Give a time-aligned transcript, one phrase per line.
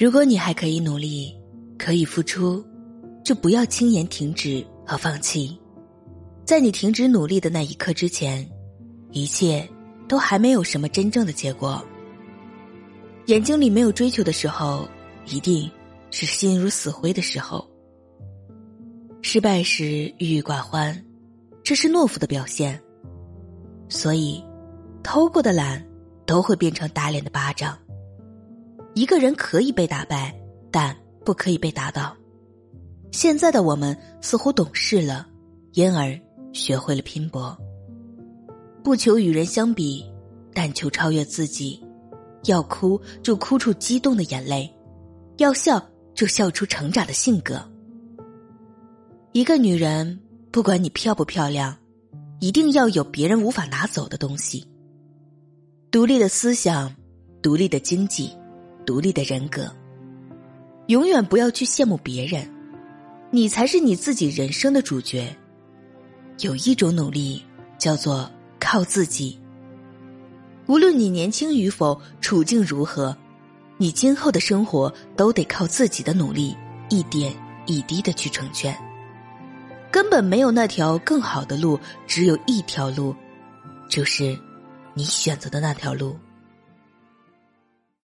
[0.00, 1.30] 如果你还可以努力，
[1.78, 2.64] 可以付出，
[3.22, 5.54] 就不要轻言停止和放弃。
[6.42, 8.50] 在你停止努力的那一刻之前，
[9.10, 9.68] 一切
[10.08, 11.84] 都还没有什么真正的结果。
[13.26, 14.88] 眼睛里没有追求的时候，
[15.26, 15.70] 一定
[16.10, 17.68] 是心如死灰的时候。
[19.20, 20.98] 失败时郁郁寡欢，
[21.62, 22.80] 这是懦夫的表现。
[23.90, 24.42] 所以，
[25.02, 25.86] 偷过的懒
[26.24, 27.76] 都会变成打脸的巴掌。
[28.94, 30.34] 一个人可以被打败，
[30.70, 32.16] 但不可以被打倒。
[33.12, 35.26] 现在的我们似乎懂事了，
[35.72, 36.18] 因而
[36.52, 37.56] 学会了拼搏。
[38.82, 40.04] 不求与人相比，
[40.52, 41.82] 但求超越自己。
[42.44, 44.74] 要哭就哭出激动的眼泪，
[45.36, 45.78] 要笑
[46.14, 47.62] 就笑出成长的性格。
[49.32, 50.18] 一个女人，
[50.50, 51.76] 不管你漂不漂亮，
[52.40, 54.66] 一定要有别人无法拿走的东西：
[55.90, 56.94] 独立的思想，
[57.42, 58.34] 独立的经济。
[58.90, 59.72] 独立的人格，
[60.88, 62.44] 永远不要去羡慕别人，
[63.30, 65.32] 你才是你自己人生的主角。
[66.40, 67.40] 有一种努力
[67.78, 69.38] 叫做靠自己。
[70.66, 73.16] 无论你年轻与否，处境如何，
[73.76, 76.56] 你今后的生活都得靠自己的努力，
[76.88, 77.32] 一点
[77.66, 78.76] 一滴的去成全。
[79.92, 83.14] 根本没有那条更好的路，只有一条路，
[83.88, 84.36] 就是
[84.94, 86.16] 你选择的那条路。